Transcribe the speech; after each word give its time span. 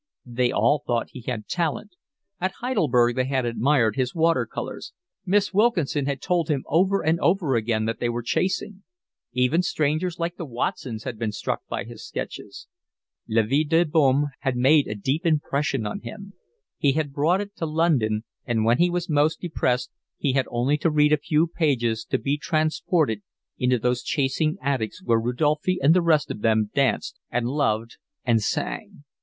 They 0.25 0.51
all 0.51 0.81
thought 0.87 1.11
he 1.11 1.21
had 1.27 1.47
talent; 1.47 1.91
at 2.39 2.53
Heidelberg 2.53 3.15
they 3.15 3.25
had 3.25 3.45
admired 3.45 3.95
his 3.95 4.15
water 4.15 4.47
colours, 4.47 4.93
Miss 5.27 5.53
Wilkinson 5.53 6.07
had 6.07 6.23
told 6.23 6.49
him 6.49 6.63
over 6.65 7.03
and 7.05 7.19
over 7.19 7.55
again 7.55 7.85
that 7.85 7.99
they 7.99 8.09
were 8.09 8.23
chasing; 8.23 8.81
even 9.31 9.61
strangers 9.61 10.17
like 10.17 10.37
the 10.37 10.45
Watsons 10.45 11.03
had 11.03 11.19
been 11.19 11.31
struck 11.31 11.61
by 11.69 11.83
his 11.83 12.03
sketches. 12.03 12.65
La 13.27 13.43
Vie 13.43 13.63
de 13.63 13.83
Boheme 13.83 14.29
had 14.39 14.55
made 14.57 14.87
a 14.87 14.95
deep 14.95 15.23
impression 15.23 15.85
on 15.85 15.99
him. 15.99 16.33
He 16.79 16.93
had 16.93 17.13
brought 17.13 17.39
it 17.41 17.55
to 17.57 17.67
London 17.67 18.23
and 18.43 18.65
when 18.65 18.79
he 18.79 18.89
was 18.89 19.07
most 19.07 19.39
depressed 19.39 19.91
he 20.17 20.33
had 20.33 20.47
only 20.49 20.79
to 20.79 20.89
read 20.89 21.13
a 21.13 21.17
few 21.17 21.45
pages 21.45 22.03
to 22.05 22.17
be 22.17 22.39
transported 22.39 23.21
into 23.59 23.77
those 23.77 24.01
chasing 24.01 24.57
attics 24.63 25.03
where 25.03 25.19
Rodolphe 25.19 25.77
and 25.79 25.93
the 25.93 26.01
rest 26.01 26.31
of 26.31 26.41
them 26.41 26.71
danced 26.73 27.19
and 27.29 27.47
loved 27.47 27.97
and 28.25 28.41
sang. 28.41 29.03